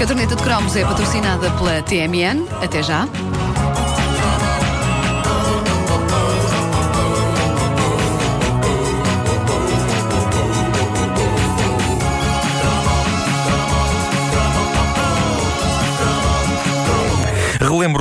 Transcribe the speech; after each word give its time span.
caderneta 0.00 0.34
de 0.34 0.42
cromos 0.42 0.74
é 0.76 0.82
patrocinada 0.82 1.50
pela 1.50 1.82
TMN. 1.82 2.48
Até 2.62 2.82
já. 2.82 3.06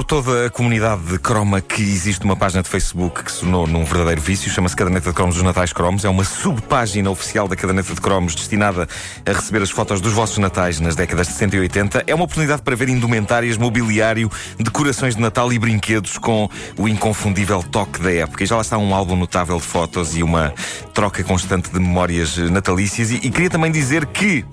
Toda 0.10 0.48
a 0.48 0.50
comunidade 0.50 1.04
de 1.04 1.20
croma 1.20 1.62
que 1.62 1.84
existe 1.84 2.26
uma 2.26 2.36
página 2.36 2.64
de 2.64 2.68
Facebook 2.68 3.24
que 3.24 3.32
se 3.32 3.46
num 3.46 3.86
verdadeiro 3.86 4.20
vício, 4.20 4.50
chama-se 4.50 4.76
Caderneta 4.76 5.10
de 5.10 5.16
Cromos 5.16 5.36
dos 5.36 5.44
Natais 5.44 5.72
Cromos. 5.72 6.04
É 6.04 6.10
uma 6.10 6.24
subpágina 6.24 7.12
oficial 7.12 7.48
da 7.48 7.56
Caderneta 7.56 7.94
de 7.94 8.02
Cromos 8.02 8.34
destinada 8.34 8.90
a 9.24 9.32
receber 9.32 9.62
as 9.62 9.70
fotos 9.70 10.02
dos 10.02 10.12
vossos 10.12 10.40
natais 10.40 10.80
nas 10.80 10.96
décadas 10.96 11.28
de 11.28 11.34
60 11.34 11.58
e 11.58 11.60
80. 11.60 12.04
É 12.08 12.16
uma 12.16 12.24
oportunidade 12.24 12.64
para 12.64 12.76
ver 12.76 12.90
indumentárias, 12.90 13.56
mobiliário, 13.56 14.32
decorações 14.58 15.16
de 15.16 15.22
Natal 15.22 15.54
e 15.54 15.60
brinquedos 15.60 16.18
com 16.18 16.50
o 16.76 16.88
inconfundível 16.88 17.62
toque 17.62 18.02
da 18.02 18.12
época. 18.12 18.44
E 18.44 18.48
já 18.48 18.56
lá 18.56 18.64
está 18.64 18.80
um 18.80 18.96
álbum 18.96 19.16
notável 19.16 19.58
de 19.58 19.64
fotos 19.64 20.18
e 20.18 20.24
uma 20.24 20.52
troca 20.92 21.24
constante 21.24 21.70
de 21.70 21.80
memórias 21.80 22.36
natalícias. 22.36 23.12
E, 23.12 23.18
e 23.18 23.30
queria 23.30 23.52
também 23.52 23.72
dizer 23.72 24.08
que 24.08 24.44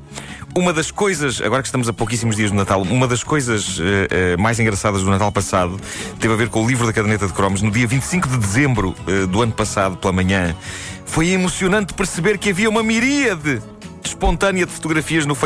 uma 0.57 0.73
das 0.73 0.91
coisas, 0.91 1.41
agora 1.43 1.61
que 1.61 1.69
estamos 1.69 1.87
a 1.87 1.93
pouquíssimos 1.93 2.35
dias 2.35 2.51
do 2.51 2.57
Natal, 2.57 2.81
uma 2.81 3.07
das 3.07 3.23
coisas 3.23 3.79
uh, 3.79 3.83
uh, 3.83 4.41
mais 4.41 4.59
engraçadas 4.59 5.03
do 5.03 5.11
Natal 5.11 5.31
passado 5.31 5.79
teve 6.19 6.33
a 6.33 6.37
ver 6.37 6.49
com 6.49 6.65
o 6.65 6.67
livro 6.67 6.87
da 6.87 6.95
caderneta 6.95 7.27
de 7.27 7.33
cromos. 7.35 7.61
No 7.61 7.71
dia 7.71 7.87
25 7.87 8.27
de 8.27 8.39
dezembro 8.39 8.95
uh, 9.07 9.27
do 9.27 9.43
ano 9.43 9.53
passado, 9.53 9.99
pela 9.99 10.15
manhã, 10.15 10.57
foi 11.05 11.29
emocionante 11.29 11.93
perceber 11.93 12.39
que 12.39 12.51
havia 12.51 12.71
uma 12.71 12.83
miríade 12.83 13.63
espontânea 14.03 14.65
de 14.65 14.73
fotografias 14.73 15.27
no 15.27 15.37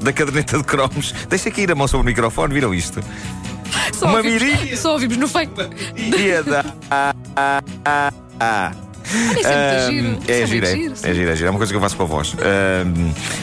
da 0.00 0.12
caderneta 0.12 0.58
de 0.58 0.64
cromos. 0.64 1.12
Deixa 1.28 1.48
aqui 1.48 1.62
ir 1.62 1.70
a 1.70 1.74
mão 1.76 1.86
sobre 1.86 2.02
o 2.02 2.06
microfone, 2.06 2.52
viram 2.52 2.74
isto? 2.74 3.00
Só 3.92 4.06
uma 4.06 4.22
miríade. 4.22 4.76
Só 4.76 4.92
ouvimos 4.94 5.16
no 5.16 5.28
feio. 5.28 5.50
Miríade. 5.94 6.50
Ah, 6.88 7.12
ah, 7.36 7.62
ah, 7.84 8.12
ah. 8.38 8.85
Isso 9.38 9.48
é 9.48 9.80
muito 9.80 9.92
giro. 9.92 10.18
É, 10.28 10.38
Isso 10.42 10.46
giro, 10.52 10.66
é, 10.66 10.70
giro, 10.74 10.94
é 11.02 11.14
giro, 11.14 11.30
é 11.30 11.36
giro. 11.36 11.46
É 11.48 11.50
uma 11.50 11.58
coisa 11.58 11.72
que 11.72 11.76
eu 11.76 11.80
faço 11.80 11.96
para 11.96 12.06
voz. 12.06 12.34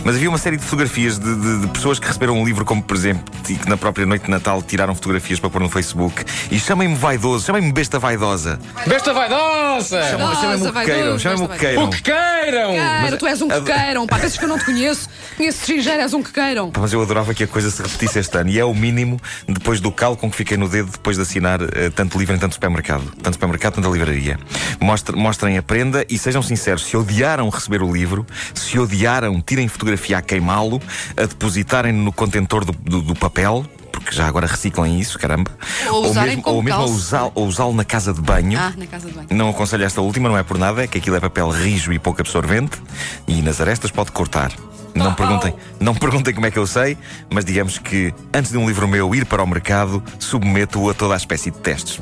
mas 0.03 0.15
havia 0.15 0.29
uma 0.29 0.37
série 0.37 0.57
de 0.57 0.63
fotografias 0.63 1.17
de, 1.19 1.35
de- 1.35 1.59
de 1.61 1.67
pessoas 1.67 1.99
que 1.99 2.07
receberam 2.07 2.39
um 2.39 2.45
livro 2.45 2.65
como 2.65 2.81
presente 2.83 3.23
e 3.49 3.55
que 3.55 3.69
na 3.69 3.77
própria 3.77 4.05
noite 4.05 4.25
de 4.25 4.31
Natal 4.31 4.61
tiraram 4.61 4.93
fotografias 4.95 5.39
para 5.39 5.49
pôr 5.49 5.61
no 5.61 5.69
Facebook. 5.69 6.23
E 6.51 6.59
chamem-me 6.59 6.95
vaidoso, 6.95 7.45
chamem-me 7.45 7.71
besta 7.71 7.99
vaidosa. 7.99 8.59
Besta 8.87 9.13
vaidosa! 9.13 10.01
Chamem-me 10.03 10.67
o 10.67 10.73
que 10.73 10.85
queiram, 10.85 11.19
chamem-me 11.19 11.45
o 11.45 11.49
que 11.49 11.57
queiram. 11.59 11.83
O 11.85 11.89
que 11.89 12.01
queiram! 12.01 12.73
Cara, 12.75 13.17
tu 13.17 13.27
és 13.27 13.41
um 13.41 13.47
quequeiram, 13.49 14.07
pá, 14.07 14.17
pensas 14.17 14.37
que 14.37 14.45
eu 14.45 14.49
não 14.49 14.57
te 14.57 14.65
conheço? 14.65 15.09
Conheço 15.37 15.59
estrangeiro, 15.59 16.01
és 16.01 16.13
um 16.13 16.21
quequeiram. 16.23 16.71
Pá, 16.71 16.81
Mas 16.81 16.93
eu 16.93 17.01
adorava 17.01 17.33
que 17.33 17.43
a 17.43 17.47
coisa 17.47 17.69
se 17.71 17.81
repetisse 17.81 18.19
este 18.19 18.37
ano. 18.37 18.49
E 18.49 18.59
é 18.59 18.65
o 18.65 18.73
mínimo 18.73 19.19
depois 19.47 19.79
do 19.79 19.91
calo 19.91 20.15
com 20.17 20.29
que 20.29 20.37
fiquei 20.37 20.57
no 20.57 20.67
dedo 20.69 20.91
depois 20.91 21.17
de 21.17 21.23
assinar 21.23 21.59
eh, 21.61 21.89
tanto 21.93 22.17
livro 22.17 22.35
em 22.35 22.39
tanto 22.39 22.53
supermercado. 22.53 23.03
Tanto 23.21 23.33
supermercado, 23.33 23.73
tanto 23.75 23.87
a 23.87 23.91
livraria. 23.91 24.37
Mostre- 24.79 25.15
mostrem 25.15 25.57
a 25.57 25.62
prenda 25.63 26.05
e 26.09 26.17
sejam 26.17 26.41
sinceros. 26.43 26.83
Se 26.85 26.95
odiaram 26.95 27.49
receber 27.49 27.81
o 27.81 27.91
livro, 27.91 28.25
se 28.53 28.77
odiaram, 28.77 29.41
tirem 29.41 29.67
fotografia 29.67 30.17
a 30.17 30.21
queimá-lo, 30.21 30.81
a 31.17 31.21
depositarem 31.25 31.91
no 31.93 32.11
contentor 32.11 32.63
do, 32.65 32.71
do- 32.73 33.01
do 33.01 33.15
papel. 33.15 33.65
Porque 33.91 34.11
já 34.11 34.25
agora 34.27 34.47
reciclem 34.47 34.99
isso, 34.99 35.19
caramba. 35.19 35.51
Ou 35.87 36.09
usarem 36.09 36.37
mesmo, 36.37 36.51
ou 36.51 36.63
mesmo 36.63 36.79
a 36.79 36.83
calço. 36.83 36.93
usá- 36.95 37.31
ou 37.35 37.45
usá-lo 37.47 37.73
na 37.73 37.85
casa 37.85 38.11
de 38.11 38.19
banho. 38.19 38.59
Ah, 38.59 38.73
na 38.75 38.87
casa 38.87 39.07
de 39.07 39.13
banho. 39.13 39.27
Não 39.31 39.49
aconselho 39.49 39.83
esta 39.83 40.01
última, 40.01 40.27
não 40.27 40.37
é 40.37 40.41
por 40.41 40.57
nada, 40.57 40.83
é 40.83 40.87
que 40.87 40.97
aquilo 40.97 41.15
é 41.15 41.19
papel 41.19 41.47
rijo 41.49 41.93
e 41.93 41.99
pouco 41.99 42.19
absorvente 42.19 42.81
e 43.27 43.39
nas 43.43 43.61
arestas 43.61 43.91
pode 43.91 44.11
cortar. 44.11 44.51
Não 44.95 45.13
perguntem, 45.13 45.53
não 45.79 45.93
perguntem 45.95 46.33
como 46.33 46.45
é 46.47 46.51
que 46.51 46.57
eu 46.57 46.65
sei, 46.67 46.97
mas 47.31 47.45
digamos 47.45 47.77
que 47.79 48.13
antes 48.33 48.51
de 48.51 48.57
um 48.57 48.67
livro 48.67 48.87
meu 48.87 49.13
ir 49.15 49.25
para 49.25 49.41
o 49.43 49.47
mercado, 49.47 50.03
submeto-o 50.19 50.89
a 50.89 50.93
toda 50.93 51.13
a 51.13 51.17
espécie 51.17 51.49
de 51.51 51.57
testes. 51.59 51.99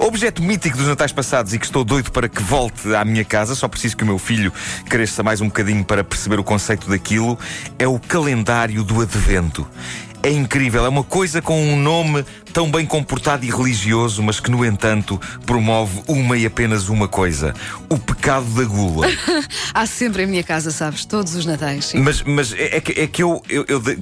Objeto 0.00 0.42
mítico 0.42 0.76
dos 0.76 0.86
Natais 0.86 1.12
passados 1.12 1.52
e 1.54 1.58
que 1.58 1.64
estou 1.66 1.84
doido 1.84 2.10
para 2.10 2.28
que 2.28 2.42
volte 2.42 2.94
à 2.94 3.04
minha 3.04 3.24
casa, 3.24 3.54
só 3.54 3.68
preciso 3.68 3.96
que 3.96 4.04
o 4.04 4.06
meu 4.06 4.18
filho 4.18 4.52
cresça 4.88 5.22
mais 5.22 5.40
um 5.40 5.46
bocadinho 5.46 5.84
para 5.84 6.02
perceber 6.04 6.38
o 6.38 6.44
conceito 6.44 6.88
daquilo, 6.88 7.38
é 7.78 7.86
o 7.86 7.98
calendário 7.98 8.82
do 8.84 9.00
Advento. 9.00 9.66
É 10.24 10.30
incrível, 10.30 10.84
é 10.84 10.88
uma 10.88 11.02
coisa 11.02 11.42
com 11.42 11.60
um 11.60 11.76
nome 11.76 12.24
tão 12.52 12.70
bem 12.70 12.86
comportado 12.86 13.44
e 13.44 13.50
religioso, 13.50 14.22
mas 14.22 14.38
que, 14.38 14.52
no 14.52 14.64
entanto, 14.64 15.20
promove 15.44 16.00
uma 16.06 16.36
e 16.36 16.46
apenas 16.46 16.88
uma 16.88 17.08
coisa: 17.08 17.52
o 17.88 17.98
pecado 17.98 18.46
da 18.54 18.62
gula. 18.62 19.08
Há 19.74 19.84
sempre 19.84 20.22
em 20.22 20.26
minha 20.26 20.44
casa, 20.44 20.70
sabes? 20.70 21.04
Todos 21.04 21.34
os 21.34 21.44
natais. 21.44 21.86
sim. 21.86 21.98
Mas, 21.98 22.22
mas 22.22 22.52
é, 22.52 22.76
é 22.76 22.80
que, 22.80 23.00
é 23.00 23.06
que 23.08 23.20
eu. 23.20 23.42
eu- 23.48 23.64
eu 23.66 23.80
de- 23.80 23.98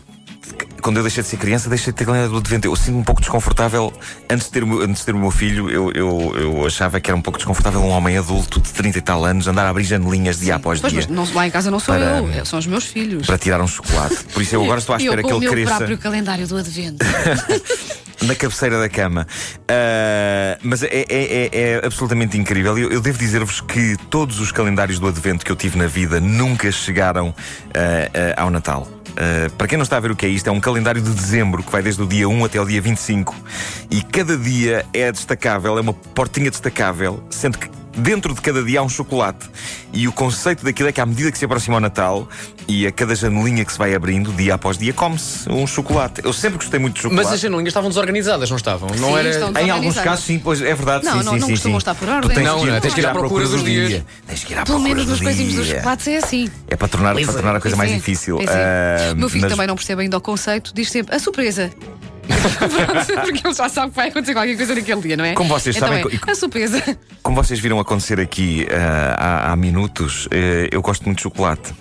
Quando 0.81 0.97
eu 0.99 1.03
deixei 1.03 1.23
de 1.23 1.29
ser 1.29 1.37
criança, 1.37 1.69
deixei 1.69 1.93
de 1.93 1.99
ter 1.99 2.05
calendário 2.05 2.33
do 2.33 2.39
advento. 2.39 2.67
Eu 2.67 2.75
sinto-me 2.77 2.99
um 2.99 3.05
pouco 3.05 3.21
desconfortável. 3.21 3.93
Antes 4.29 4.47
de 4.47 4.53
ter 4.53 4.63
o 4.63 4.67
meu, 4.67 4.83
antes 4.83 5.01
de 5.01 5.07
ter 5.07 5.15
o 5.15 5.19
meu 5.19 5.31
filho, 5.31 5.71
eu, 5.71 5.93
eu, 5.93 6.33
eu 6.37 6.67
achava 6.67 7.01
que 7.01 7.11
era 7.11 7.17
um 7.17 7.23
pouco 7.23 7.39
desconfortável 7.39 7.81
um 7.81 7.89
homem 7.91 8.17
adulto 8.17 8.61
de 8.61 8.73
30 8.73 8.99
e 8.99 9.01
tal 9.01 9.25
anos 9.25 9.47
andar 9.47 9.67
a 9.67 9.71
abrir 9.71 9.85
janelinhas 9.85 10.39
dia 10.41 10.57
após 10.57 10.81
Pois, 10.81 10.93
dia 10.93 11.05
mas 11.07 11.11
não, 11.29 11.35
lá 11.35 11.47
em 11.47 11.51
casa 11.51 11.71
não 11.71 11.79
sou 11.79 11.95
Para- 11.95 12.19
eu, 12.19 12.47
são 12.47 12.59
os 12.59 12.67
meus 12.67 12.85
filhos. 12.85 13.27
para 13.27 13.39
tirar 13.39 13.61
um 13.61 13.67
chocolate. 13.69 14.17
Por 14.33 14.43
isso 14.43 14.55
eu 14.55 14.63
agora 14.63 14.79
estou 14.81 14.95
à 14.95 14.99
E 15.01 15.07
eu 15.07 15.13
espera 15.13 15.23
com 15.23 15.29
que 15.29 15.35
o 15.35 15.37
ele 15.39 15.45
meu 15.47 15.53
cresça 15.53 15.77
próprio 15.77 15.99
calendário 15.99 16.47
do 16.47 16.57
advento. 16.57 17.05
na 18.23 18.35
cabeceira 18.35 18.79
da 18.79 18.89
cama. 18.89 19.27
Ah, 19.69 20.59
mas 20.63 20.83
é, 20.83 20.89
é- 20.89 21.05
é- 21.09 21.51
é 21.53 21.87
absolutamente 21.87 22.37
incrível. 22.37 22.77
Eu, 22.79 22.91
eu 22.91 23.01
devo 23.01 23.19
dizer-vos 23.19 23.61
que 23.61 23.97
todos 24.11 24.41
os 24.41 24.53
calendários 24.53 24.99
do 24.99 25.09
advento 25.09 25.45
que 25.45 25.51
eu 25.51 25.57
tive 25.57 25.79
na 25.79 25.87
vida 25.87 26.21
nunca 26.21 26.71
chegaram 26.71 27.35
ah, 27.75 28.35
ah, 28.37 28.43
ao 28.43 28.51
Natal. 28.51 28.87
Ah, 29.21 29.51
para 29.59 29.69
quem 29.69 29.77
não 29.77 29.83
está 29.83 29.99
a 29.99 30.01
ver 30.01 30.11
o 30.11 30.17
que 30.17 30.25
é 30.25 30.29
isto, 30.31 30.49
é 30.49 30.51
um 30.51 30.59
calendário 30.59 31.03
de 31.03 31.11
dezembro 31.11 31.63
que 31.63 31.71
vai 31.71 31.83
desde 31.83 32.03
o 32.03 32.07
dia 32.07 32.27
1 32.27 32.43
até 32.47 32.59
o 32.59 32.65
dia 32.65 32.81
25 32.81 33.37
e 33.91 34.01
cada 34.03 34.35
dia 34.35 34.87
é 34.95 35.13
destacável, 35.13 35.77
é 35.77 35.81
uma 35.83 35.93
portinha 35.93 36.51
destacável, 36.51 37.23
sendo 37.29 37.59
que 37.59 37.69
dentro 38.01 38.35
de 38.35 38.41
cada 38.41 38.63
dia 38.63 38.81
há 38.81 38.83
um 38.83 38.89
chocolate. 38.89 39.49
E 39.93 40.07
o 40.09 40.13
conceito 40.13 40.65
daquilo 40.65 40.89
é 40.89 40.93
que 40.93 41.01
à 41.01 41.07
medida 41.07 41.31
que 41.33 41.39
se 41.39 41.45
aproxima 41.45 41.77
o 41.77 41.81
Natal 41.81 42.29
e 42.69 42.87
a 42.87 42.93
cada 42.93 43.15
janelinha 43.15 43.65
que 43.65 43.73
se 43.73 43.79
vai 43.79 43.95
abrindo, 43.95 44.33
dia 44.33 44.55
após 44.55 44.79
dia, 44.79 44.93
come-se 44.93 45.49
um 45.51 45.67
chocolate. 45.67 46.21
Eu 46.25 46.33
sempre 46.33 46.59
gostei 46.59 46.79
muito 46.79 46.95
de 46.95 47.03
chocolate. 47.03 47.25
Mas 47.27 47.35
as 47.35 47.41
janelinhas 47.41 47.69
estavam 47.71 47.91
desorganizadas, 47.91 48.49
não 48.51 48.57
estavam? 48.57 48.89
Não 48.91 49.09
Sim, 49.11 49.17
era. 49.19 49.29
estão- 49.31 49.53
Em 49.57 49.71
alguns 49.71 49.97
casos, 49.99 50.25
sim, 50.25 50.39
pois 50.39 50.61
é 50.63 50.75
verdade. 50.75 51.05
Não, 51.05 51.13
sim, 51.19 51.25
não- 51.25 51.33
sim, 51.35 51.39
não 51.41 51.47
sim, 51.49 51.53
costumam 51.55 51.79
sim. 51.81 51.83
estar 51.83 51.95
por 51.95 52.07
Tu 52.07 52.15
ordem. 52.15 52.31
tens 52.37 52.45
Não, 52.47 52.61
que 52.61 52.67
ir- 52.67 52.71
não, 52.71 52.81
tens 52.81 52.95
que 52.95 53.01
ir 53.01 53.07
à 53.07 53.11
procura 53.13 53.47
dos 53.49 53.65
dias. 53.65 53.89
dia. 53.89 54.07
Tens 54.27 54.45
que 54.45 54.53
ir 54.53 54.57
à 54.59 54.65
Pelo 54.65 54.79
procura 54.79 54.95
menos 54.95 55.11
nos 55.11 55.21
coisinhos 55.21 55.55
dos 55.55 55.67
chocolates 55.69 56.07
é 56.07 56.17
assim. 56.19 56.49
É 56.69 56.77
para 56.77 56.89
tornar, 56.89 57.15
para 57.15 57.33
tornar 57.33 57.57
a 57.57 57.61
coisa 57.61 57.77
mais 57.77 57.91
é, 57.91 57.95
difícil. 57.95 58.37
pois 58.37 58.49
é. 58.49 59.09
Ah, 59.11 59.13
O 59.13 59.17
meu 59.17 59.29
filho 59.29 59.43
mas- 59.43 59.51
também 59.53 59.67
não 59.67 59.75
percebe 59.75 60.03
ainda 60.03 60.17
o 60.17 60.21
conceito, 60.21 60.73
diz 60.75 60.89
sempre 60.91 61.15
a 61.15 61.19
surpresa. 61.19 61.71
Porque 63.23 63.47
ele 63.47 63.55
já 63.55 63.69
sabe 63.69 63.91
que 63.91 63.97
vai 63.97 64.09
acontecer 64.09 64.33
qualquer 64.35 64.57
coisa 64.57 64.75
naquele 64.75 65.01
dia, 65.01 65.17
não 65.17 65.25
é? 65.25 65.35
Como 65.35 65.49
vocês 65.49 65.77
então 65.77 65.89
sabem, 65.89 66.21
é, 66.27 66.31
a 66.31 66.35
surpresa. 66.35 66.99
Como 67.23 67.37
vocês 67.37 67.61
viram 67.61 67.79
acontecer 67.79 68.21
aqui 68.21 68.67
ah, 68.71 69.17
há, 69.19 69.53
há 69.53 69.57
minutos, 69.57 70.29
eh, 70.31 70.69
eu 70.71 70.83
gosto 70.83 71.05
muito 71.05 71.19
de 71.19 71.23
chocolate. 71.23 71.73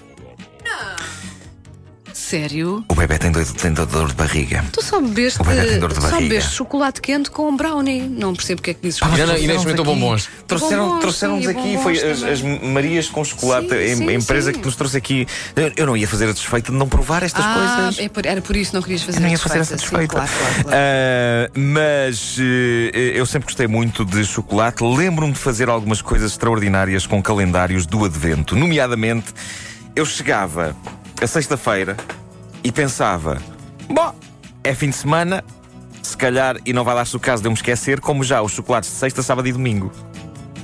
Sério? 2.30 2.84
O 2.88 2.94
bebê 2.94 3.18
tem, 3.18 3.32
doido, 3.32 3.52
tem 3.56 3.74
dor 3.74 4.08
de 4.08 4.14
barriga. 4.14 4.64
Tu 4.72 4.84
só 4.84 5.02
bebeste, 5.02 5.42
O 5.42 5.44
bebê 5.44 5.66
tem 5.66 5.80
dor 5.80 5.90
de 5.90 5.96
só 5.96 6.02
barriga. 6.02 6.22
bebeste 6.30 6.52
chocolate 6.54 7.02
quente 7.02 7.32
com 7.32 7.58
brownie. 7.58 8.02
Não 8.08 8.36
percebo 8.36 8.58
porque 8.62 8.70
é 8.70 8.74
que 8.76 8.82
dizes 8.84 9.00
Ah, 9.02 9.08
Não, 9.08 9.26
não, 9.26 9.36
e 9.36 9.48
momento 9.48 9.70
aqui- 9.70 9.84
bombons. 9.84 10.30
Trouxeram, 10.48 11.00
trouxeram-nos 11.00 11.46
sim, 11.46 11.52
aqui, 11.52 11.78
foi 11.82 11.94
as, 12.00 12.22
as 12.22 12.42
Marias 12.44 13.10
com 13.10 13.24
chocolate, 13.26 13.70
Sim, 13.70 13.76
a, 13.94 13.96
sim, 13.96 14.10
a 14.10 14.14
empresa 14.14 14.54
sim. 14.54 14.60
que 14.60 14.66
nos 14.66 14.76
trouxe 14.76 14.96
aqui. 14.96 15.28
Eu, 15.56 15.72
eu 15.76 15.86
não 15.88 15.98
ia 15.98 16.08
fazer 16.08 16.30
a 16.30 16.32
desfeita 16.32 16.72
de 16.72 16.78
não 16.78 16.88
provar 16.88 17.24
estas 17.24 17.44
ah, 17.44 17.54
coisas. 17.88 18.00
é 18.06 18.10
por- 18.10 18.26
era 18.28 18.42
por 18.44 18.56
isso 18.56 18.70
que 18.70 18.76
não 18.76 18.84
querias 18.84 19.02
fazer 19.02 19.18
Eu 19.18 19.22
não 19.24 19.30
ia 19.30 19.38
fazer 19.40 19.58
essa 19.60 19.76
desfeita. 19.76 20.02
Sim, 20.04 20.08
claro, 20.08 20.30
claro, 20.38 20.54
claro. 20.66 20.78
Ah, 20.78 21.50
mas 21.56 22.38
eh, 22.40 23.14
eu 23.16 23.26
sempre 23.26 23.48
gostei 23.48 23.66
muito 23.66 24.06
de 24.06 24.24
chocolate. 24.24 24.84
Lembro-me 24.84 25.34
de 25.34 25.40
fazer 25.40 25.68
algumas 25.68 26.00
coisas 26.00 26.30
extraordinárias 26.34 27.08
com 27.08 27.24
calendários 27.24 27.88
do 27.88 28.06
Advento. 28.06 28.56
Nomeadamente, 28.56 29.34
eu 29.96 30.06
chegava 30.06 30.76
a 31.22 31.28
sexta-feira 31.28 31.98
e 32.64 32.72
pensava: 32.72 33.42
bom, 33.90 34.14
é 34.64 34.74
fim 34.74 34.90
de 34.90 34.96
semana, 34.96 35.44
se 36.02 36.16
calhar, 36.16 36.58
e 36.66 36.74
não 36.74 36.84
vai 36.84 36.96
dar-se 36.96 37.16
o 37.16 37.20
caso 37.20 37.42
de 37.42 37.48
eu 37.48 37.52
me 37.52 37.58
esquecer, 37.58 38.00
como 38.00 38.24
já 38.24 38.42
os 38.42 38.52
chocolates 38.52 38.90
de 38.90 38.96
sexta, 38.96 39.22
sábado 39.22 39.48
e 39.48 39.52
domingo. 39.52 39.92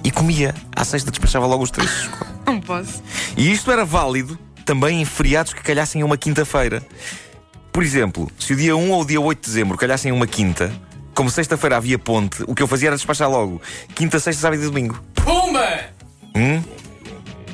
E 0.04 0.12
comia. 0.12 0.54
À 0.76 0.86
sexta 0.86 1.10
despachava 1.10 1.46
logo 1.46 1.64
os 1.64 1.72
três 1.72 1.90
chocolates. 1.90 2.36
Não 2.46 2.62
posso. 2.62 3.02
E 3.36 3.52
isto 3.52 3.72
era 3.72 3.84
válido 3.84 4.38
também 4.64 5.02
em 5.02 5.06
feriados 5.06 5.54
que 5.54 5.64
calhassem 5.64 6.04
uma 6.04 6.16
quinta-feira. 6.16 6.86
Por 7.72 7.84
exemplo, 7.84 8.32
se 8.38 8.54
o 8.54 8.56
dia 8.56 8.76
1 8.76 8.92
ou 8.92 9.02
o 9.02 9.06
dia 9.06 9.20
8 9.20 9.40
de 9.40 9.48
dezembro 9.48 9.78
calhassem 9.78 10.12
uma 10.12 10.28
quinta, 10.28 10.72
como 11.14 11.30
sexta-feira 11.30 11.78
havia 11.78 11.98
ponte, 11.98 12.44
o 12.48 12.54
que 12.54 12.62
eu 12.62 12.68
fazia 12.68 12.90
era 12.90 12.96
despachar 12.96 13.30
logo. 13.30 13.62
Quinta, 13.96 14.20
sexta, 14.20 14.44
sábado 14.44 14.62
e 14.62 14.66
domingo. 14.66 15.02
Pumba! 15.16 15.96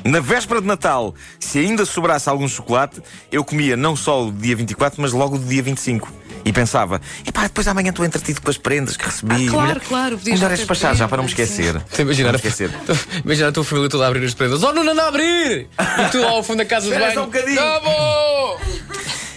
Na 0.04 0.20
véspera 0.20 0.60
de 0.60 0.66
Natal, 0.66 1.14
se 1.38 1.58
ainda 1.58 1.84
sobrasse 1.84 2.28
algum 2.28 2.48
chocolate, 2.48 3.00
eu 3.30 3.44
comia 3.44 3.76
não 3.76 3.94
só 3.94 4.26
o 4.26 4.32
dia 4.32 4.56
24, 4.56 5.00
mas 5.00 5.12
logo 5.12 5.36
o 5.36 5.38
dia 5.38 5.62
25. 5.62 6.12
E 6.44 6.52
pensava, 6.52 7.00
epá, 7.24 7.42
depois 7.44 7.68
amanhã 7.68 7.90
estou 7.90 8.04
entretido 8.04 8.42
com 8.42 8.50
as 8.50 8.58
prendas 8.58 8.96
que 8.96 9.04
recebi. 9.04 9.46
Ah, 9.46 9.50
claro, 9.50 9.68
melhor, 9.68 9.80
claro, 9.80 10.20
Melhor 10.24 10.38
já 10.38 10.46
é 10.50 10.56
despachar 10.56 10.94
já 10.96 11.06
para 11.06 11.18
não 11.18 11.24
me 11.24 11.30
esquecer. 11.30 11.80
Você 11.88 12.02
imaginar, 12.02 12.30
não 12.30 12.36
esquecer. 12.36 12.68
imaginar 13.24 13.48
a 13.48 13.52
tua 13.52 13.62
família 13.62 13.88
toda 13.88 14.04
a 14.04 14.08
abrir 14.08 14.24
as 14.24 14.34
prendas. 14.34 14.60
Oh, 14.62 14.72
não 14.72 14.82
anda 14.82 15.04
a 15.04 15.08
abrir! 15.08 15.68
E 15.78 16.08
tu 16.10 16.18
lá 16.20 16.30
ao 16.30 16.42
fundo 16.42 16.58
da 16.58 16.64
casa 16.64 16.86
de 16.86 16.92
Espera 16.92 17.06
banho. 17.06 17.14
só 17.14 17.22
um 17.22 17.26
bocadinho. 17.26 17.56
Tá 17.56 17.80
bom! 17.80 18.58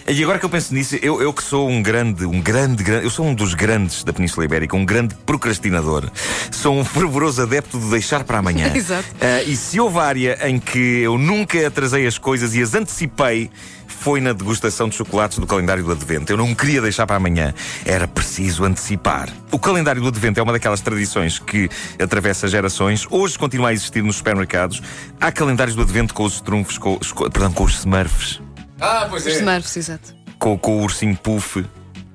E 0.07 0.21
agora 0.23 0.37
que 0.37 0.45
eu 0.45 0.49
penso 0.49 0.71
nisso, 0.71 0.95
eu, 1.01 1.19
eu 1.19 1.33
que 1.33 1.41
sou 1.43 1.67
um 1.67 1.81
grande, 1.81 2.25
um 2.27 2.39
grande, 2.39 2.83
grande, 2.83 3.05
eu 3.05 3.09
sou 3.09 3.25
um 3.25 3.33
dos 3.33 3.55
grandes 3.55 4.03
da 4.03 4.13
Península 4.13 4.45
Ibérica, 4.45 4.75
um 4.75 4.85
grande 4.85 5.15
procrastinador. 5.25 6.07
Sou 6.51 6.77
um 6.79 6.85
fervoroso 6.85 7.41
adepto 7.41 7.79
de 7.79 7.89
deixar 7.89 8.23
para 8.23 8.37
amanhã. 8.37 8.71
Exato. 8.75 9.03
Ah, 9.19 9.41
e 9.41 9.55
se 9.57 9.79
houve 9.79 9.97
área 9.97 10.37
em 10.47 10.59
que 10.59 10.99
eu 10.99 11.17
nunca 11.17 11.65
atrasei 11.67 12.05
as 12.05 12.19
coisas 12.19 12.53
e 12.53 12.61
as 12.61 12.75
antecipei, 12.75 13.49
foi 13.87 14.21
na 14.21 14.31
degustação 14.31 14.87
de 14.87 14.95
chocolates 14.95 15.39
do 15.39 15.47
calendário 15.47 15.83
do 15.83 15.91
Advento. 15.91 16.31
Eu 16.31 16.37
não 16.37 16.53
queria 16.53 16.81
deixar 16.83 17.07
para 17.07 17.15
amanhã. 17.15 17.51
Era 17.83 18.07
preciso 18.07 18.63
antecipar. 18.63 19.29
O 19.51 19.57
calendário 19.57 20.03
do 20.03 20.07
Advento 20.09 20.39
é 20.39 20.43
uma 20.43 20.53
daquelas 20.53 20.81
tradições 20.81 21.39
que 21.39 21.67
atravessa 21.99 22.47
gerações. 22.47 23.07
Hoje 23.09 23.39
continua 23.39 23.69
a 23.69 23.73
existir 23.73 24.03
nos 24.03 24.17
supermercados. 24.17 24.83
Há 25.19 25.31
calendários 25.31 25.75
do 25.75 25.81
Advento 25.81 26.13
com 26.13 26.25
os 26.25 26.39
trunfos, 26.41 26.77
com, 26.77 26.95
os- 27.01 27.11
com- 27.11 27.27
perdão, 27.27 27.51
com 27.51 27.63
os 27.63 27.79
Smurfs 27.79 28.44
Ah, 28.79 29.07
pois 29.09 29.25
Os 29.25 29.33
é. 29.33 29.37
Smurfs, 29.39 29.77
exato. 29.77 30.15
com, 30.39 30.57
com 30.57 30.79
o 30.79 30.83
ursinho 30.83 31.15
Puff, 31.17 31.65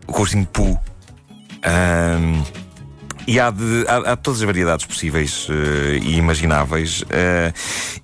com 0.06 0.18
o 0.18 0.20
ursinho 0.20 0.46
Poo. 0.46 0.78
Ahm, 1.62 2.42
e 3.26 3.38
há, 3.38 3.50
de, 3.50 3.84
há, 3.86 4.12
há 4.12 4.16
todas 4.16 4.40
as 4.40 4.46
variedades 4.46 4.84
possíveis 4.86 5.46
eh, 5.50 5.98
e 6.02 6.16
imagináveis. 6.16 7.04
eh, 7.10 7.52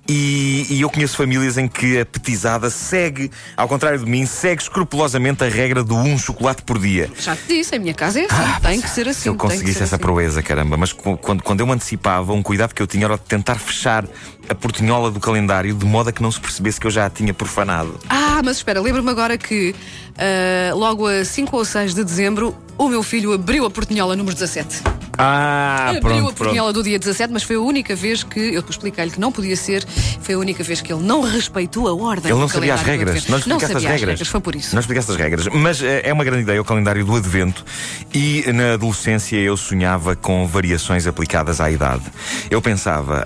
e, 0.07 0.65
e 0.69 0.81
eu 0.81 0.89
conheço 0.89 1.17
famílias 1.17 1.57
em 1.57 1.67
que 1.67 1.99
a 1.99 2.05
petizada 2.05 2.69
segue, 2.69 3.29
ao 3.55 3.67
contrário 3.67 3.99
de 3.99 4.05
mim, 4.05 4.25
segue 4.25 4.61
escrupulosamente 4.61 5.43
a 5.43 5.49
regra 5.49 5.83
do 5.83 5.95
um 5.95 6.17
chocolate 6.17 6.63
por 6.63 6.79
dia. 6.79 7.09
Já 7.19 7.35
te 7.35 7.47
disse, 7.47 7.75
em 7.75 7.79
minha 7.79 7.93
casa 7.93 8.21
é 8.21 8.25
assim. 8.25 8.61
tem 8.61 8.81
que 8.81 8.89
ser 8.89 9.07
assim. 9.07 9.21
Se 9.21 9.29
eu 9.29 9.35
conseguisse 9.35 9.83
essa 9.83 9.95
assim. 9.95 10.03
proeza, 10.03 10.41
caramba, 10.41 10.77
mas 10.77 10.93
quando, 10.93 11.43
quando 11.43 11.59
eu 11.59 11.67
me 11.67 11.73
antecipava, 11.73 12.31
um 12.33 12.41
cuidado 12.41 12.73
que 12.73 12.81
eu 12.81 12.87
tinha 12.87 13.05
era 13.05 13.15
de 13.15 13.23
tentar 13.23 13.55
fechar 13.55 14.05
a 14.49 14.55
portinhola 14.55 15.11
do 15.11 15.19
calendário 15.19 15.73
de 15.73 15.85
modo 15.85 16.09
a 16.09 16.13
que 16.13 16.21
não 16.21 16.31
se 16.31 16.39
percebesse 16.39 16.79
que 16.79 16.87
eu 16.87 16.91
já 16.91 17.05
a 17.05 17.09
tinha 17.09 17.33
profanado. 17.33 17.99
Ah, 18.09 18.41
mas 18.43 18.57
espera, 18.57 18.79
lembro-me 18.79 19.09
agora 19.09 19.37
que 19.37 19.75
ah, 20.17 20.73
logo 20.73 21.07
a 21.07 21.25
5 21.25 21.55
ou 21.55 21.65
6 21.65 21.93
de 21.93 22.03
dezembro 22.03 22.55
o 22.77 22.87
meu 22.87 23.03
filho 23.03 23.33
abriu 23.33 23.65
a 23.65 23.69
portinhola 23.69 24.15
número 24.15 24.35
17. 24.35 24.96
Ah, 25.17 25.89
abriu 25.89 25.99
a 25.99 26.01
pronto, 26.01 26.21
pronto. 26.21 26.35
portinhola 26.35 26.73
do 26.73 26.83
dia 26.83 26.99
17, 26.99 27.33
mas 27.33 27.43
foi 27.43 27.55
a 27.55 27.59
única 27.59 27.95
vez 27.95 28.23
que 28.23 28.39
eu 28.39 28.63
expliquei-lhe 28.67 29.11
que 29.11 29.19
não 29.19 29.31
podia 29.31 29.55
ser, 29.55 29.85
foi 30.21 30.35
a 30.35 30.37
única 30.37 30.63
vez 30.63 30.81
que 30.81 30.93
ele 30.93 31.01
não 31.01 31.21
respeitou 31.21 31.87
a 31.87 31.95
ordem. 31.95 32.31
Ele 32.31 32.39
não 32.39 32.47
sabia 32.47 32.73
as 32.73 32.81
regras. 32.81 33.27
Não 33.27 33.37
explicaste 33.37 33.73
sabia 33.73 33.89
as 33.89 33.95
as 33.95 34.01
regras. 34.01 34.27
Foi 34.27 34.41
por 34.41 34.55
isso. 34.55 34.75
Não 34.75 34.79
explicaste 34.79 35.11
as 35.11 35.17
regras. 35.17 35.47
Mas 35.47 35.81
eh, 35.81 36.01
é 36.03 36.13
uma 36.13 36.23
grande 36.23 36.43
ideia 36.43 36.61
o 36.61 36.65
calendário 36.65 37.03
do 37.03 37.15
Advento. 37.15 37.65
E 38.13 38.45
na 38.53 38.73
adolescência 38.73 39.37
eu 39.37 39.57
sonhava 39.57 40.15
com 40.15 40.45
variações 40.47 41.07
aplicadas 41.07 41.59
à 41.59 41.69
idade. 41.71 42.03
Eu 42.49 42.61
pensava, 42.61 43.25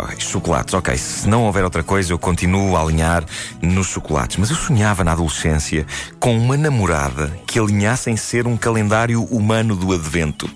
ok, 0.00 0.16
chocolates, 0.18 0.74
ok, 0.74 0.96
se 0.96 1.28
não 1.28 1.44
houver 1.44 1.64
outra 1.64 1.82
coisa, 1.82 2.12
eu 2.12 2.18
continuo 2.18 2.76
a 2.76 2.82
alinhar 2.82 3.24
nos 3.62 3.88
chocolates. 3.88 4.36
Mas 4.36 4.50
eu 4.50 4.56
sonhava 4.56 5.04
na 5.04 5.12
adolescência 5.12 5.86
com 6.18 6.36
uma 6.36 6.56
namorada 6.56 7.32
que 7.46 7.58
alinhasse 7.58 8.10
em 8.10 8.16
ser 8.16 8.46
um 8.46 8.56
calendário 8.56 9.22
humano 9.24 9.74
do 9.76 9.92
Advento. 9.92 10.50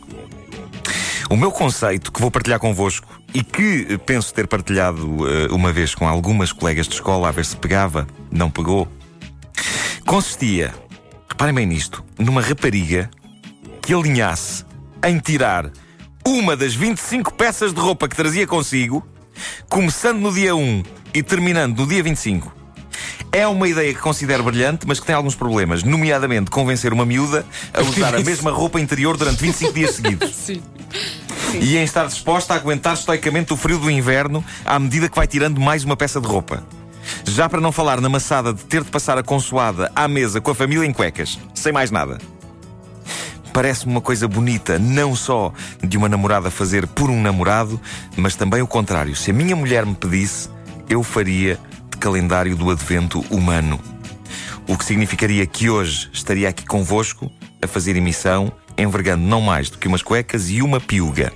O 1.30 1.36
meu 1.36 1.52
conceito, 1.52 2.10
que 2.10 2.20
vou 2.20 2.30
partilhar 2.30 2.58
convosco 2.58 3.06
e 3.34 3.42
que 3.42 3.98
penso 4.06 4.32
ter 4.32 4.46
partilhado 4.46 5.28
eh, 5.28 5.48
uma 5.50 5.70
vez 5.70 5.94
com 5.94 6.08
algumas 6.08 6.52
colegas 6.52 6.88
de 6.88 6.94
escola, 6.94 7.28
a 7.28 7.30
ver 7.30 7.44
se 7.44 7.54
pegava, 7.54 8.06
não 8.30 8.50
pegou, 8.50 8.88
consistia, 10.06 10.72
reparem 11.28 11.54
bem 11.54 11.66
nisto, 11.66 12.02
numa 12.18 12.40
rapariga 12.40 13.10
que 13.82 13.92
alinhasse 13.92 14.64
em 15.06 15.18
tirar 15.18 15.70
uma 16.26 16.56
das 16.56 16.74
25 16.74 17.34
peças 17.34 17.74
de 17.74 17.80
roupa 17.80 18.08
que 18.08 18.16
trazia 18.16 18.46
consigo, 18.46 19.06
começando 19.68 20.20
no 20.20 20.32
dia 20.32 20.56
1 20.56 20.82
e 21.12 21.22
terminando 21.22 21.78
no 21.78 21.86
dia 21.86 22.02
25. 22.02 22.56
É 23.30 23.46
uma 23.46 23.68
ideia 23.68 23.92
que 23.92 24.00
considero 24.00 24.42
brilhante, 24.42 24.86
mas 24.86 24.98
que 24.98 25.06
tem 25.06 25.14
alguns 25.14 25.34
problemas, 25.34 25.82
nomeadamente 25.82 26.50
convencer 26.50 26.92
uma 26.92 27.04
miúda 27.04 27.44
a 27.74 27.82
usar 27.82 28.14
a 28.14 28.20
mesma 28.24 28.50
roupa 28.50 28.80
interior 28.80 29.16
durante 29.16 29.40
25 29.40 29.72
dias 29.74 29.94
seguidos. 29.94 30.32
Sim. 30.36 30.62
E 31.54 31.76
em 31.76 31.82
estar 31.82 32.06
disposta 32.06 32.54
a 32.54 32.56
aguentar 32.56 32.94
estoicamente 32.94 33.52
o 33.52 33.56
frio 33.56 33.78
do 33.78 33.90
inverno 33.90 34.44
à 34.64 34.78
medida 34.78 35.08
que 35.08 35.16
vai 35.16 35.26
tirando 35.26 35.60
mais 35.60 35.84
uma 35.84 35.96
peça 35.96 36.20
de 36.20 36.26
roupa. 36.26 36.62
Já 37.24 37.48
para 37.48 37.60
não 37.60 37.72
falar 37.72 38.00
na 38.00 38.08
maçada 38.08 38.52
de 38.52 38.64
ter 38.64 38.82
de 38.82 38.90
passar 38.90 39.16
a 39.16 39.22
consoada 39.22 39.90
à 39.94 40.06
mesa 40.06 40.40
com 40.40 40.50
a 40.50 40.54
família 40.54 40.86
em 40.86 40.92
cuecas, 40.92 41.38
sem 41.54 41.72
mais 41.72 41.90
nada. 41.90 42.18
Parece-me 43.52 43.92
uma 43.92 44.00
coisa 44.00 44.28
bonita, 44.28 44.78
não 44.78 45.16
só 45.16 45.52
de 45.82 45.96
uma 45.96 46.08
namorada 46.08 46.50
fazer 46.50 46.86
por 46.86 47.10
um 47.10 47.20
namorado, 47.20 47.80
mas 48.16 48.36
também 48.36 48.62
o 48.62 48.66
contrário. 48.66 49.16
Se 49.16 49.30
a 49.30 49.34
minha 49.34 49.56
mulher 49.56 49.86
me 49.86 49.94
pedisse, 49.94 50.50
eu 50.88 51.02
faria 51.02 51.58
de 51.90 51.96
calendário 51.96 52.54
do 52.54 52.70
advento 52.70 53.24
humano. 53.30 53.80
O 54.66 54.76
que 54.76 54.84
significaria 54.84 55.46
que 55.46 55.70
hoje 55.70 56.10
estaria 56.12 56.48
aqui 56.48 56.64
convosco 56.66 57.30
a 57.62 57.66
fazer 57.66 57.96
emissão, 57.96 58.52
envergando 58.78 59.24
não 59.24 59.40
mais 59.40 59.68
do 59.68 59.78
que 59.78 59.88
umas 59.88 60.02
cuecas 60.02 60.48
e 60.48 60.62
uma 60.62 60.80
piuga. 60.80 61.32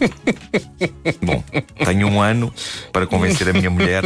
Bom, 1.22 1.42
tenho 1.84 2.06
um 2.08 2.20
ano 2.20 2.52
para 2.92 3.06
convencer 3.06 3.48
a 3.48 3.52
minha 3.52 3.70
mulher 3.70 4.04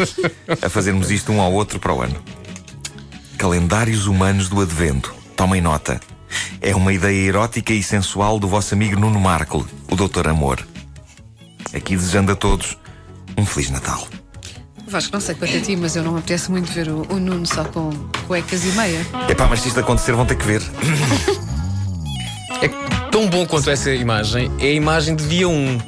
a 0.62 0.68
fazermos 0.68 1.10
isto 1.10 1.32
um 1.32 1.40
ao 1.40 1.52
outro 1.52 1.78
para 1.78 1.92
o 1.92 2.00
ano. 2.00 2.16
Calendários 3.38 4.06
humanos 4.06 4.48
do 4.48 4.60
Advento. 4.60 5.14
Tomem 5.36 5.60
nota. 5.60 6.00
É 6.60 6.74
uma 6.74 6.92
ideia 6.92 7.28
erótica 7.28 7.72
e 7.72 7.82
sensual 7.82 8.38
do 8.38 8.48
vosso 8.48 8.74
amigo 8.74 8.98
Nuno 8.98 9.20
Markle, 9.20 9.64
o 9.90 9.96
Doutor 9.96 10.28
Amor. 10.28 10.66
Aqui 11.72 11.96
desejando 11.96 12.32
a 12.32 12.36
todos 12.36 12.78
um 13.36 13.44
Feliz 13.44 13.70
Natal. 13.70 14.06
Vasco, 14.86 15.12
não 15.12 15.20
sei 15.20 15.34
quanto 15.34 15.56
a 15.56 15.60
ti, 15.60 15.76
mas 15.76 15.96
eu 15.96 16.02
não 16.02 16.12
me 16.12 16.18
apetece 16.18 16.50
muito 16.50 16.70
ver 16.72 16.88
o, 16.88 17.06
o 17.10 17.18
Nuno 17.18 17.46
só 17.46 17.64
com 17.64 17.90
cuecas 18.26 18.64
e 18.64 18.68
meia. 18.68 19.00
Epá, 19.28 19.46
mas 19.46 19.60
se 19.60 19.68
isto 19.68 19.80
acontecer, 19.80 20.12
vão 20.12 20.26
ter 20.26 20.36
que 20.36 20.44
ver. 20.44 20.62
É 22.62 22.68
tão 23.10 23.26
bom 23.28 23.46
quanto 23.46 23.70
essa 23.70 23.90
imagem 23.90 24.50
é 24.58 24.66
a 24.66 24.72
imagem 24.72 25.14
de 25.16 25.26
dia 25.28 25.48
1. 25.48 25.78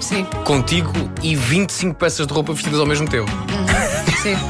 Sim, 0.00 0.24
Contigo 0.44 0.92
e 1.22 1.34
25 1.34 1.94
peças 1.94 2.26
de 2.26 2.32
roupa 2.32 2.52
vestidas 2.52 2.80
ao 2.80 2.86
mesmo 2.86 3.08
tempo. 3.08 3.30
sim. 4.22 4.36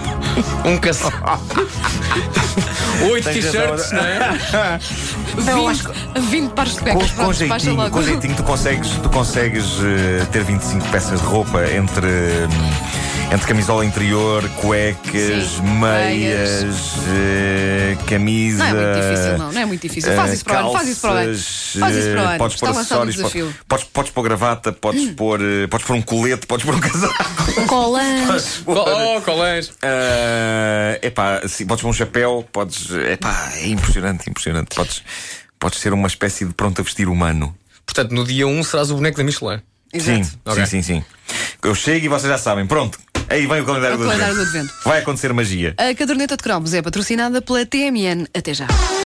Um 0.65 0.77
casaco. 0.79 1.17
Oito 3.11 3.29
t-shirts, 3.29 3.93
não 3.93 4.01
é? 4.01 4.79
20, 5.37 6.21
20 6.29 6.51
pares 6.53 6.75
de 6.75 6.81
cuecas. 6.81 7.11
com 7.13 7.33
jeitinho, 7.33 7.91
com 7.91 8.03
jeitinho 8.03 8.35
tu 8.35 8.43
consegues, 8.43 8.89
tu 9.03 9.09
consegues 9.11 9.65
eh, 9.81 10.25
ter 10.33 10.43
25 10.43 10.89
peças 10.89 11.21
de 11.21 11.27
roupa 11.27 11.63
entre, 11.71 12.07
hum, 12.07 12.49
entre 13.35 13.49
camisola 13.49 13.85
interior, 13.85 14.49
cuecas, 14.61 15.49
Sim, 15.49 15.63
meias, 15.81 16.67
eh, 17.09 17.97
camisa. 18.07 18.59
Não 18.63 18.79
é 18.79 18.85
muito 18.87 19.01
difícil, 19.01 19.39
não. 19.39 19.53
Não 19.53 19.61
é 19.61 19.65
muito 19.65 19.83
difícil. 19.83 20.15
Faz 20.15 20.31
eh, 20.31 20.35
isso 20.35 20.45
para 20.45 20.55
o 20.55 20.59
ano. 20.61 20.73
Faz 20.73 20.89
isso 20.89 21.01
para 21.01 21.11
o 21.11 21.17
ano. 21.17 21.35
Faz 21.35 21.97
isso 21.97 22.11
para 22.11 22.21
o 22.21 22.25
eh, 22.25 22.29
ano. 22.29 22.39
Podes 22.39 22.57
pôr 22.57 22.69
acessórios. 22.69 23.35
Hum. 23.35 23.53
podes, 23.67 23.85
podes 23.87 24.13
pôr 24.13 24.23
gravata, 24.23 24.73
podes, 24.73 25.11
pôr, 25.11 25.41
eh, 25.43 25.67
podes 25.67 25.85
pôr 25.85 25.97
um 25.97 26.03
colete, 26.03 26.47
podes 26.47 26.65
pôr 26.65 26.77
um 26.77 26.81
casaco. 26.81 27.15
Colãs. 27.67 28.63
Oh, 28.67 29.21
colãs. 29.23 29.73
epá, 31.03 31.43
sim, 31.49 31.67
podes 31.67 31.83
pôr 31.83 31.89
um 31.89 31.93
chapéu, 31.93 32.47
podes. 32.53 32.89
Epá, 32.93 33.53
é 33.57 33.67
impressionante, 33.67 34.31
impressionante. 34.31 34.77
Podes, 34.77 35.03
podes 35.59 35.81
ser 35.81 35.93
uma 35.93 36.07
espécie 36.07 36.45
de 36.45 36.55
pronto 36.55 36.81
a 36.81 36.85
vestir 36.85 37.09
humano. 37.09 37.53
Portanto, 37.85 38.13
no 38.13 38.25
dia 38.25 38.47
1 38.47 38.63
serás 38.63 38.93
o 38.93 38.95
boneco 38.95 39.17
da 39.17 39.25
Michelin. 39.25 39.61
Sim, 39.93 40.21
Exato. 40.21 40.39
Ok. 40.45 40.67
sim, 40.67 40.83
sim, 40.83 41.01
sim. 41.01 41.05
Eu 41.63 41.75
chego 41.75 42.07
e 42.07 42.09
vocês 42.09 42.31
já 42.31 42.39
sabem. 42.39 42.67
Pronto, 42.67 42.99
aí 43.35 43.47
vem 43.47 43.61
o 43.61 43.65
calendário, 43.65 43.97
O 43.97 43.99
do, 43.99 44.05
calendário 44.05 44.35
do 44.35 44.43
advento. 44.43 44.73
Vai 44.85 45.01
acontecer 45.01 45.33
magia. 45.33 45.75
A 45.77 45.95
caderneta 45.95 46.37
de 46.37 46.43
cromos 46.43 46.73
é 46.73 46.81
patrocinada 46.81 47.43
pela 47.43 47.67
TMN. 47.67 48.27
Até 48.35 48.55
já. 48.55 48.67